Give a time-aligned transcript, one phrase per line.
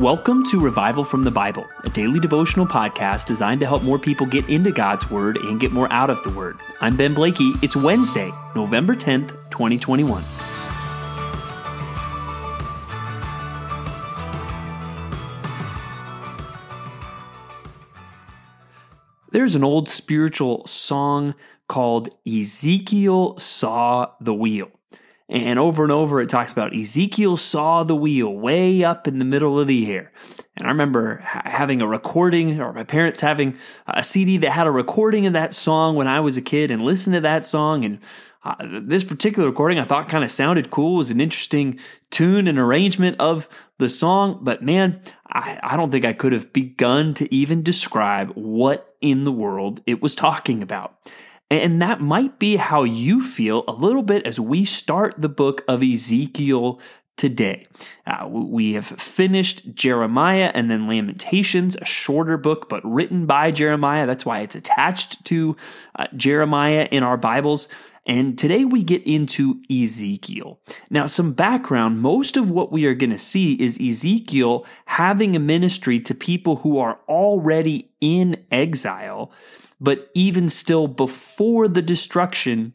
[0.00, 4.26] Welcome to Revival from the Bible, a daily devotional podcast designed to help more people
[4.26, 6.58] get into God's Word and get more out of the Word.
[6.82, 7.54] I'm Ben Blakey.
[7.62, 10.22] It's Wednesday, November 10th, 2021.
[19.30, 21.34] There's an old spiritual song
[21.68, 24.75] called Ezekiel Saw the Wheel.
[25.28, 29.24] And over and over, it talks about Ezekiel saw the wheel way up in the
[29.24, 30.12] middle of the air.
[30.56, 33.58] And I remember having a recording, or my parents having
[33.88, 36.82] a CD that had a recording of that song when I was a kid and
[36.82, 37.84] listened to that song.
[37.84, 37.98] And
[38.44, 40.94] uh, this particular recording I thought kind of sounded cool.
[40.94, 43.48] It was an interesting tune and arrangement of
[43.78, 44.38] the song.
[44.42, 49.24] But man, I, I don't think I could have begun to even describe what in
[49.24, 50.96] the world it was talking about.
[51.50, 55.62] And that might be how you feel a little bit as we start the book
[55.68, 56.80] of Ezekiel
[57.16, 57.66] today.
[58.06, 64.06] Uh, we have finished Jeremiah and then Lamentations, a shorter book, but written by Jeremiah.
[64.06, 65.56] That's why it's attached to
[65.94, 67.68] uh, Jeremiah in our Bibles.
[68.06, 70.60] And today we get into Ezekiel.
[70.90, 75.40] Now, some background most of what we are going to see is Ezekiel having a
[75.40, 79.32] ministry to people who are already in exile
[79.80, 82.74] but even still before the destruction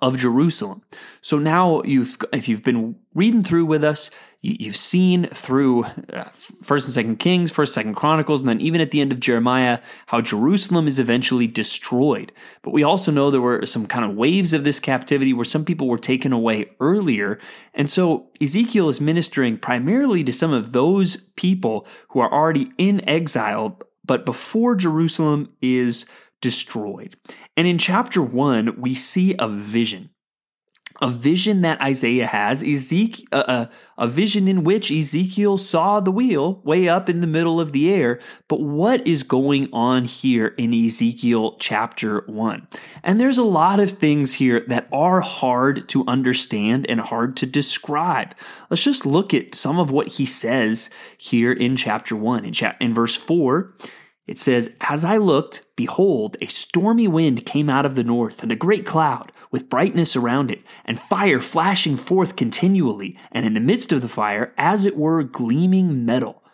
[0.00, 0.82] of Jerusalem.
[1.20, 4.10] So now you've if you've been reading through with us,
[4.40, 6.30] you, have seen through uh,
[6.62, 9.80] First and Second Kings, First Second Chronicles, and then even at the end of Jeremiah,
[10.06, 12.32] how Jerusalem is eventually destroyed.
[12.62, 15.64] But we also know there were some kind of waves of this captivity where some
[15.64, 17.40] people were taken away earlier,
[17.74, 23.06] and so Ezekiel is ministering primarily to some of those people who are already in
[23.08, 26.06] exile but before Jerusalem is
[26.40, 27.16] destroyed.
[27.56, 30.10] And in chapter 1, we see a vision.
[31.00, 36.10] A vision that Isaiah has, Ezekiel, uh, uh, a vision in which Ezekiel saw the
[36.10, 38.18] wheel way up in the middle of the air.
[38.48, 42.68] But what is going on here in Ezekiel chapter 1?
[43.02, 47.46] And there's a lot of things here that are hard to understand and hard to
[47.46, 48.34] describe.
[48.68, 52.44] Let's just look at some of what he says here in chapter 1.
[52.44, 53.74] In, cha- in verse 4,
[54.30, 58.52] it says, As I looked, behold, a stormy wind came out of the north, and
[58.52, 63.58] a great cloud, with brightness around it, and fire flashing forth continually, and in the
[63.60, 66.44] midst of the fire, as it were, gleaming metal.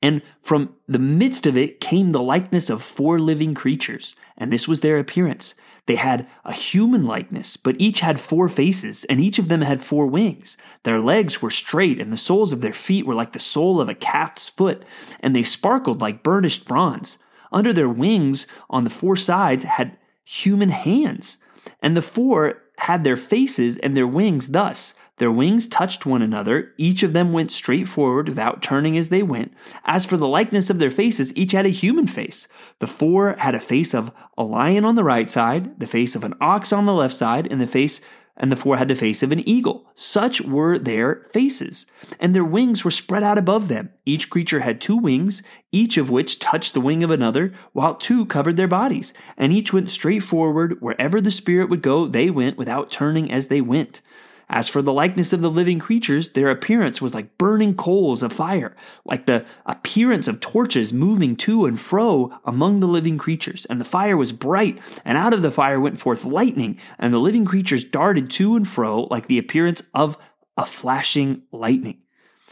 [0.00, 4.68] And from the midst of it came the likeness of four living creatures, and this
[4.68, 5.56] was their appearance.
[5.86, 9.80] They had a human likeness, but each had four faces, and each of them had
[9.80, 10.56] four wings.
[10.82, 13.88] Their legs were straight, and the soles of their feet were like the sole of
[13.88, 14.84] a calf's foot,
[15.20, 17.18] and they sparkled like burnished bronze.
[17.52, 21.38] Under their wings, on the four sides, had human hands,
[21.80, 24.92] and the four had their faces and their wings thus.
[25.18, 26.72] Their wings touched one another.
[26.76, 29.54] Each of them went straight forward without turning as they went.
[29.84, 32.48] As for the likeness of their faces, each had a human face.
[32.80, 36.24] The four had a face of a lion on the right side, the face of
[36.24, 38.00] an ox on the left side, and the face
[38.36, 39.90] and the four had the face of an eagle.
[39.94, 41.86] Such were their faces.
[42.20, 43.90] And their wings were spread out above them.
[44.04, 48.26] Each creature had two wings, each of which touched the wing of another, while two
[48.26, 49.14] covered their bodies.
[49.38, 50.82] And each went straight forward.
[50.82, 54.02] Wherever the Spirit would go, they went without turning as they went.
[54.48, 58.32] As for the likeness of the living creatures, their appearance was like burning coals of
[58.32, 63.64] fire, like the appearance of torches moving to and fro among the living creatures.
[63.66, 67.18] And the fire was bright, and out of the fire went forth lightning, and the
[67.18, 70.16] living creatures darted to and fro like the appearance of
[70.56, 72.02] a flashing lightning.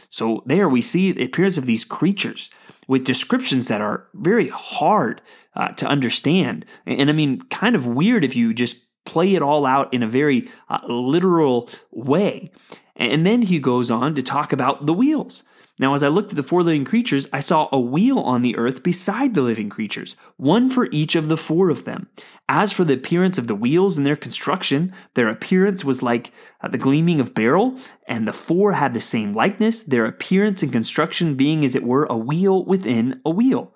[0.09, 2.49] So there we see the appearance of these creatures
[2.87, 5.21] with descriptions that are very hard
[5.55, 6.65] uh, to understand.
[6.85, 10.07] And I mean, kind of weird if you just play it all out in a
[10.07, 12.51] very uh, literal way.
[12.95, 15.43] And then he goes on to talk about the wheels.
[15.77, 18.55] Now, as I looked at the four living creatures, I saw a wheel on the
[18.55, 22.07] earth beside the living creatures, one for each of the four of them.
[22.47, 26.31] As for the appearance of the wheels and their construction, their appearance was like
[26.61, 27.77] uh, the gleaming of beryl,
[28.07, 32.05] and the four had the same likeness, their appearance and construction being as it were
[32.05, 33.73] a wheel within a wheel.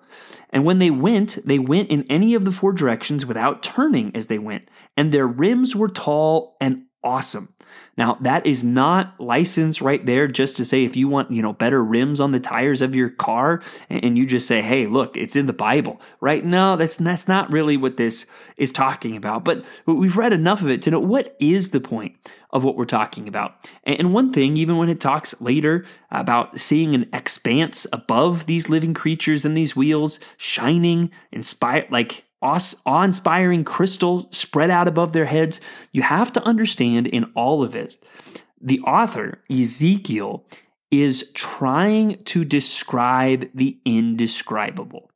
[0.48, 4.28] And when they went, they went in any of the four directions without turning as
[4.28, 7.54] they went, and their rims were tall and awesome.
[7.96, 11.52] Now, that is not license right there just to say if you want, you know,
[11.52, 15.36] better rims on the tires of your car and you just say, "Hey, look, it's
[15.36, 16.44] in the Bible." Right?
[16.44, 18.26] No, that's that's not really what this
[18.56, 19.44] is talking about.
[19.44, 22.84] But we've read enough of it to know what is the point of what we're
[22.84, 23.70] talking about.
[23.84, 28.94] And one thing, even when it talks later about seeing an expanse above these living
[28.94, 35.60] creatures and these wheels shining, inspired like awe inspiring crystal spread out above their heads.
[35.92, 37.98] You have to understand in all of this,
[38.60, 40.44] the author, Ezekiel,
[40.90, 45.09] is trying to describe the indescribable.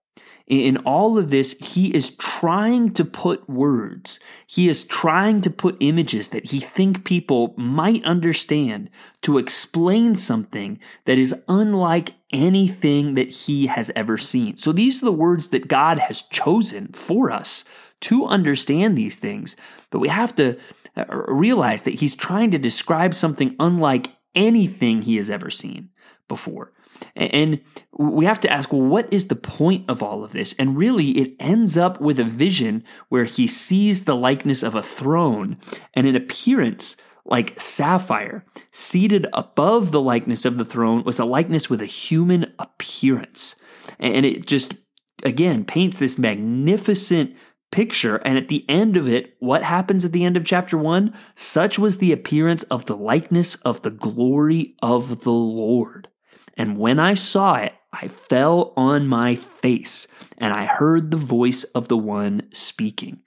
[0.47, 5.79] In all of this, he is trying to put words, he is trying to put
[5.81, 8.91] images that he think people might understand
[9.23, 14.59] to explain something that is unlike anything that he has ever seen.
[14.59, 17.65] So these are the words that God has chosen for us
[18.01, 19.57] to understand these things,
[19.91, 20.59] but we have to
[20.95, 25.89] uh, realize that he's trying to describe something unlike anything he has ever seen
[26.29, 26.73] before.
[27.17, 27.61] And
[27.97, 30.53] we have to ask, well, what is the point of all of this?
[30.59, 34.83] And really, it ends up with a vision where he sees the likeness of a
[34.83, 35.59] throne
[35.95, 38.45] and an appearance like sapphire.
[38.71, 43.55] Seated above the likeness of the throne was a likeness with a human appearance.
[43.99, 44.75] And it just,
[45.23, 47.37] again, paints this magnificent
[47.71, 48.17] picture.
[48.17, 51.15] And at the end of it, what happens at the end of chapter one?
[51.35, 56.09] Such was the appearance of the likeness of the glory of the Lord.
[56.57, 60.07] And when I saw it, I fell on my face
[60.39, 63.23] and I heard the voice of the one speaking.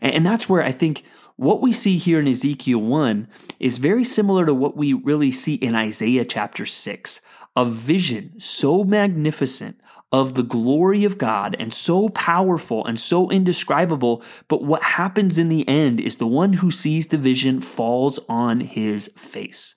[0.00, 1.04] And that's where I think
[1.36, 3.28] what we see here in Ezekiel 1
[3.60, 7.20] is very similar to what we really see in Isaiah chapter 6
[7.54, 9.80] a vision so magnificent
[10.12, 14.22] of the glory of God and so powerful and so indescribable.
[14.48, 18.60] But what happens in the end is the one who sees the vision falls on
[18.60, 19.74] his face.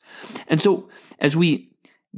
[0.47, 1.71] And so, as we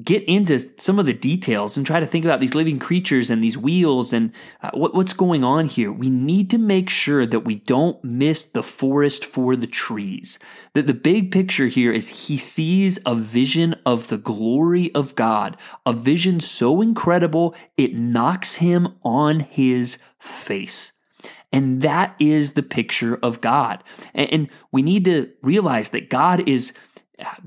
[0.04, 3.44] get into some of the details and try to think about these living creatures and
[3.44, 7.42] these wheels and uh, what, what's going on here, we need to make sure that
[7.42, 10.40] we don't miss the forest for the trees.
[10.74, 15.58] That the big picture here is he sees a vision of the glory of God,
[15.86, 20.94] a vision so incredible it knocks him on his face.
[21.54, 23.84] And that is the picture of God.
[24.14, 26.72] And we need to realize that God is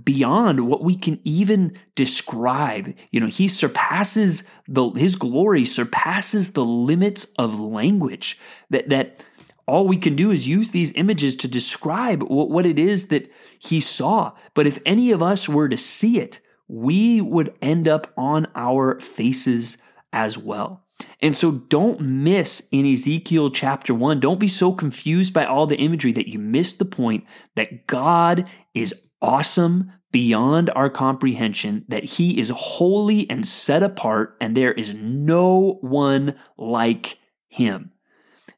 [0.03, 2.95] beyond what we can even describe.
[3.11, 8.39] You know, he surpasses the his glory surpasses the limits of language.
[8.71, 9.25] That that
[9.67, 13.31] all we can do is use these images to describe what, what it is that
[13.59, 14.33] he saw.
[14.55, 19.01] But if any of us were to see it, we would end up on our
[19.01, 19.79] faces
[20.13, 20.85] as well.
[21.21, 25.79] And so don't miss in Ezekiel chapter 1, don't be so confused by all the
[25.79, 27.25] imagery that you miss the point
[27.57, 34.57] that God is awesome beyond our comprehension, that he is holy and set apart, and
[34.57, 37.19] there is no one like
[37.49, 37.91] him.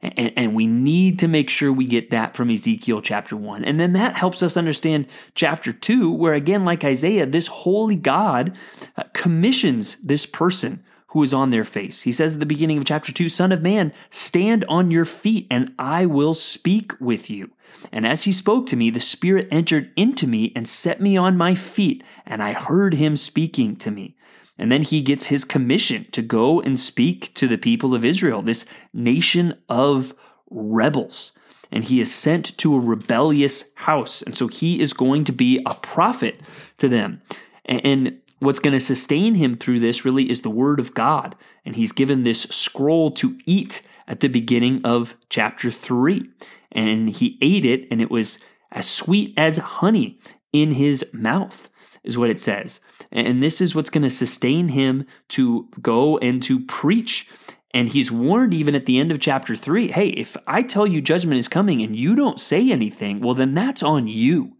[0.02, 3.64] And, and, we need to make sure we get that from Ezekiel chapter 1.
[3.64, 8.54] And then that helps us understand chapter 2, where again, like Isaiah, this holy God
[8.98, 10.84] uh, commissions this person
[11.16, 12.02] who is on their face.
[12.02, 15.46] He says at the beginning of chapter 2 Son of man, stand on your feet,
[15.50, 17.52] and I will speak with you.
[17.90, 21.38] And as he spoke to me, the Spirit entered into me and set me on
[21.38, 24.14] my feet, and I heard him speaking to me.
[24.58, 28.42] And then he gets his commission to go and speak to the people of Israel,
[28.42, 30.12] this nation of
[30.50, 31.32] rebels.
[31.72, 34.20] And he is sent to a rebellious house.
[34.20, 36.42] And so he is going to be a prophet
[36.76, 37.22] to them.
[37.64, 41.34] And what's going to sustain him through this really is the word of God.
[41.64, 46.30] And he's given this scroll to eat at the beginning of chapter 3
[46.76, 48.38] and he ate it, and it was
[48.70, 50.18] as sweet as honey
[50.52, 51.70] in his mouth,
[52.04, 52.80] is what it says.
[53.10, 57.28] And this is what's going to sustain him to go and to preach.
[57.72, 61.00] And he's warned even at the end of chapter three hey, if I tell you
[61.00, 64.55] judgment is coming and you don't say anything, well, then that's on you.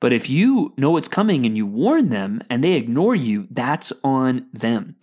[0.00, 3.92] But if you know it's coming and you warn them and they ignore you, that's
[4.04, 4.96] on them.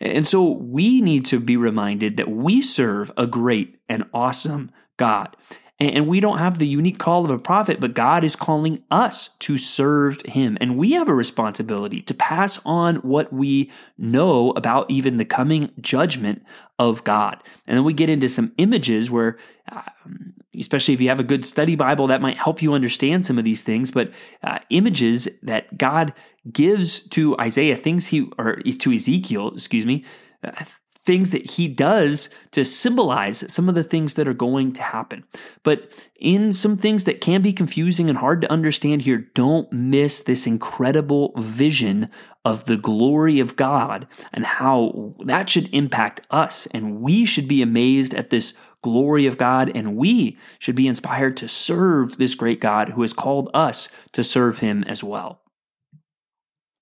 [0.00, 5.36] And so we need to be reminded that we serve a great and awesome God.
[5.80, 9.30] And we don't have the unique call of a prophet, but God is calling us
[9.40, 10.56] to serve Him.
[10.60, 15.72] And we have a responsibility to pass on what we know about even the coming
[15.80, 16.44] judgment
[16.78, 17.42] of God.
[17.66, 19.36] And then we get into some images where,
[19.70, 23.38] um, especially if you have a good study Bible, that might help you understand some
[23.38, 23.90] of these things.
[23.90, 26.12] But uh, images that God
[26.50, 30.04] gives to Isaiah, things he, or to Ezekiel, excuse me,
[30.42, 30.64] uh,
[31.04, 35.24] things that he does to symbolize some of the things that are going to happen.
[35.62, 40.22] But in some things that can be confusing and hard to understand here, don't miss
[40.22, 42.08] this incredible vision
[42.44, 46.66] of the glory of God and how that should impact us.
[46.70, 48.54] And we should be amazed at this
[48.84, 53.14] glory of God, and we should be inspired to serve this great God who has
[53.14, 55.40] called us to serve him as well.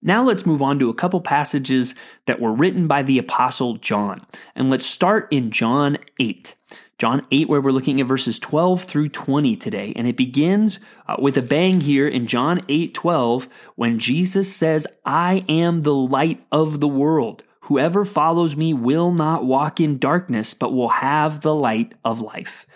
[0.03, 1.95] Now let's move on to a couple passages
[2.27, 4.27] that were written by the Apostle John.
[4.57, 6.57] And let's start in John 8.
[6.99, 9.93] John 8, where we're looking at verses 12 through 20 today.
[9.95, 14.89] And it begins uh, with a bang here in John 8 12, when Jesus says,
[15.05, 17.45] I am the light of the world.
[17.63, 22.67] Whoever follows me will not walk in darkness, but will have the light of life.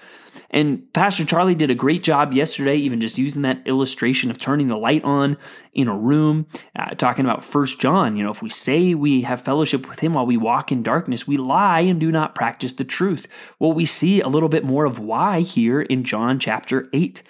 [0.50, 4.68] And Pastor Charlie did a great job yesterday, even just using that illustration of turning
[4.68, 5.36] the light on
[5.72, 8.14] in a room, uh, talking about First John.
[8.14, 11.26] You know, if we say we have fellowship with him while we walk in darkness,
[11.26, 13.26] we lie and do not practice the truth.
[13.58, 17.22] Well, we see a little bit more of why here in John chapter 8.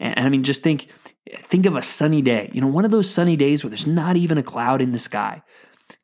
[0.00, 0.88] And, and I mean, just think
[1.36, 2.50] think of a sunny day.
[2.52, 4.98] You know, one of those sunny days where there's not even a cloud in the
[4.98, 5.42] sky.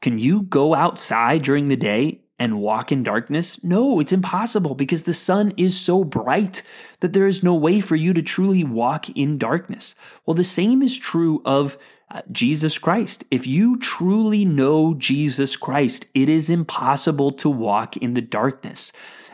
[0.01, 3.63] Can you go outside during the day and walk in darkness?
[3.63, 6.63] No, it's impossible because the sun is so bright
[7.01, 9.95] that there is no way for you to truly walk in darkness.
[10.25, 11.77] Well, the same is true of
[12.11, 13.25] uh, Jesus Christ.
[13.31, 18.93] If you truly know Jesus Christ, it is impossible to walk in the darkness.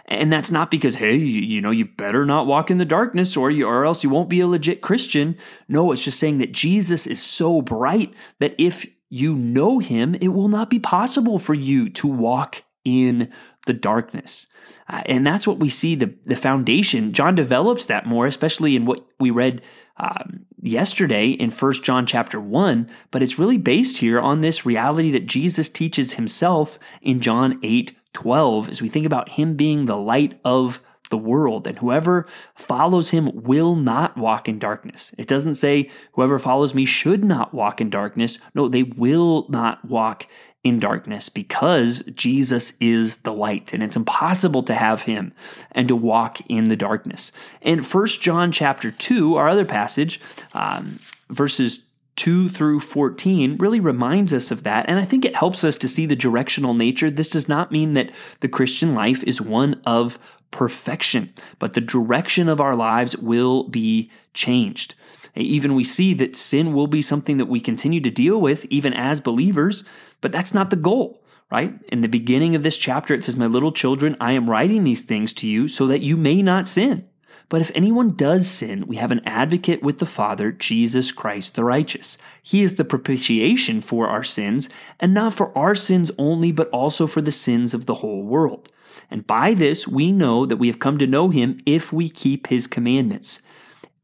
[0.09, 3.50] And that's not because, hey, you know, you better not walk in the darkness or
[3.50, 5.37] you, or else you won't be a legit Christian.
[5.69, 10.29] No, it's just saying that Jesus is so bright that if you know him, it
[10.29, 13.31] will not be possible for you to walk in
[13.67, 14.47] the darkness.
[14.89, 17.13] Uh, and that's what we see the, the foundation.
[17.13, 19.63] John develops that more, especially in what we read
[19.97, 25.11] um, yesterday in First John chapter 1, but it's really based here on this reality
[25.13, 29.99] that Jesus teaches himself in John 8 12, as we think about him being the
[29.99, 35.15] light of the world, and whoever follows him will not walk in darkness.
[35.19, 38.39] It doesn't say whoever follows me should not walk in darkness.
[38.55, 40.27] No, they will not walk
[40.67, 45.33] in darkness because Jesus is the light and it's impossible to have him
[45.71, 47.31] and to walk in the darkness.
[47.63, 50.21] And First John chapter 2, our other passage,
[50.55, 50.99] um,
[51.31, 51.86] verses
[52.17, 54.89] 2 through 14 really reminds us of that.
[54.89, 57.11] And I think it helps us to see the directional nature.
[57.11, 60.19] This does not mean that the Christian life is one of
[60.51, 64.95] perfection, but the direction of our lives will be changed.
[65.35, 68.95] Even we see that sin will be something that we continue to deal with even
[68.95, 69.85] as believers,
[70.23, 71.75] but that's not the goal, right?
[71.89, 75.03] In the beginning of this chapter, it says, My little children, I am writing these
[75.03, 77.07] things to you so that you may not sin.
[77.49, 81.65] But if anyone does sin, we have an advocate with the Father, Jesus Christ the
[81.65, 82.19] righteous.
[82.43, 87.07] He is the propitiation for our sins, and not for our sins only, but also
[87.07, 88.71] for the sins of the whole world.
[89.11, 92.49] And by this we know that we have come to know him if we keep
[92.49, 93.41] his commandments.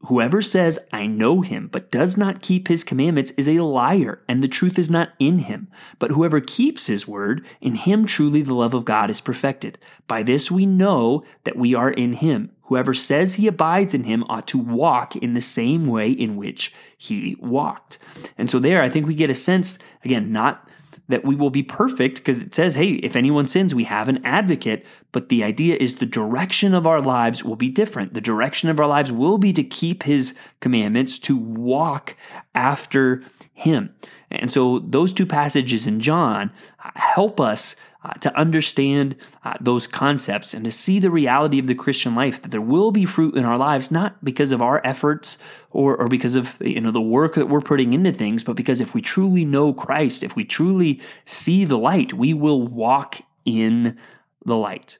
[0.07, 4.43] Whoever says, I know him, but does not keep his commandments is a liar, and
[4.43, 5.69] the truth is not in him.
[5.97, 9.77] But whoever keeps his word, in him truly the love of God is perfected.
[10.07, 12.51] By this we know that we are in him.
[12.63, 16.73] Whoever says he abides in him ought to walk in the same way in which
[16.97, 17.97] he walked.
[18.37, 20.69] And so there, I think we get a sense, again, not
[21.09, 24.23] that we will be perfect because it says, hey, if anyone sins, we have an
[24.25, 24.85] advocate.
[25.11, 28.13] But the idea is the direction of our lives will be different.
[28.13, 32.15] The direction of our lives will be to keep his commandments, to walk
[32.55, 33.93] after him.
[34.31, 36.51] And so those two passages in John
[36.83, 41.67] uh, help us uh, to understand uh, those concepts and to see the reality of
[41.67, 44.85] the Christian life that there will be fruit in our lives, not because of our
[44.85, 45.37] efforts
[45.71, 48.81] or, or because of you know the work that we're putting into things, but because
[48.81, 53.97] if we truly know Christ, if we truly see the light, we will walk in
[54.45, 54.97] the light.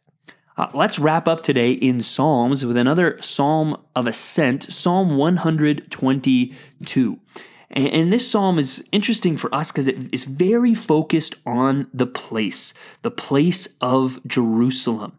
[0.56, 7.20] Uh, let's wrap up today in Psalms with another Psalm of Ascent, Psalm 122.
[7.74, 12.74] And this psalm is interesting for us because it is very focused on the place,
[13.02, 15.18] the place of Jerusalem.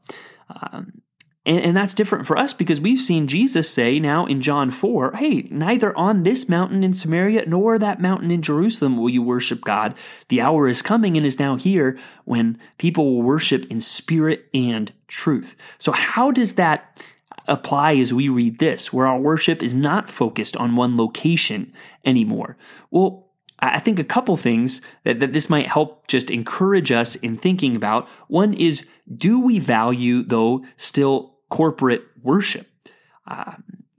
[0.49, 1.03] Um,
[1.47, 5.17] and, and, that's different for us because we've seen Jesus say now in John 4
[5.17, 9.63] hey, neither on this mountain in Samaria nor that mountain in Jerusalem will you worship
[9.63, 9.95] God.
[10.29, 14.93] The hour is coming and is now here when people will worship in spirit and
[15.07, 15.57] truth.
[15.79, 17.05] So, how does that
[17.47, 21.73] apply as we read this, where our worship is not focused on one location
[22.05, 22.57] anymore?
[22.91, 23.25] Well,
[23.61, 27.77] I think a couple things that, that this might help just encourage us in thinking
[27.77, 28.09] about.
[28.29, 32.67] One is, do we value, though, still corporate worship?
[33.27, 33.55] Uh,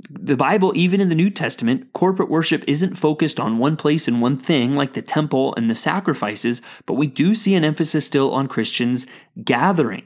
[0.10, 4.22] the Bible, even in the New Testament, corporate worship isn't focused on one place and
[4.22, 8.32] one thing like the temple and the sacrifices, but we do see an emphasis still
[8.34, 9.08] on Christians
[9.44, 10.04] gathering.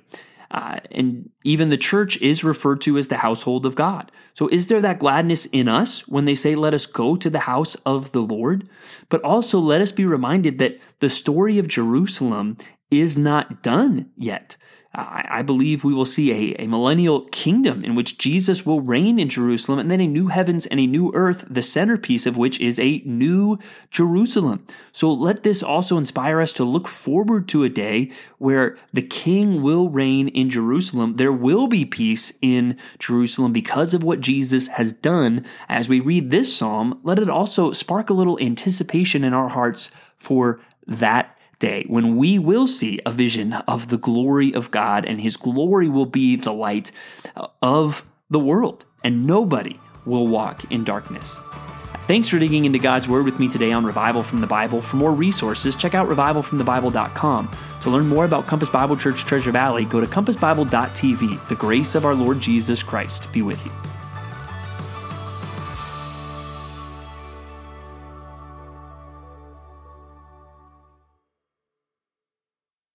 [0.52, 4.12] Uh, and even the church is referred to as the household of God.
[4.34, 7.40] So, is there that gladness in us when they say, Let us go to the
[7.40, 8.68] house of the Lord?
[9.10, 12.58] But also, let us be reminded that the story of Jerusalem
[12.90, 14.58] is not done yet.
[14.92, 19.30] I believe we will see a, a millennial kingdom in which Jesus will reign in
[19.30, 22.80] Jerusalem, and then a new heavens and a new earth, the centerpiece of which is
[22.80, 23.60] a new
[23.92, 24.66] Jerusalem.
[24.92, 29.62] So let this also inspire us to look forward to a day where the king
[29.62, 31.18] will reign in Jerusalem.
[31.18, 35.46] There will be peace in Jerusalem because of what Jesus has done.
[35.70, 39.92] As we read this psalm, let it also spark a little anticipation in our hearts
[40.16, 45.22] for that day when we will see a vision of the glory of God, and
[45.22, 46.92] His glory will be the light
[47.36, 51.38] uh, of the world, and nobody will walk in darkness.
[52.08, 54.82] Thanks for digging into God's Word with me today on Revival from the Bible.
[54.82, 57.52] For more resources, check out revivalfromthebible.com.
[57.82, 61.48] To learn more about Compass Bible Church Treasure Valley, go to compassbible.tv.
[61.48, 63.72] The grace of our Lord Jesus Christ be with you.